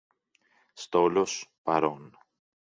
Στόλος, 0.73 1.49
παρών. 1.63 2.17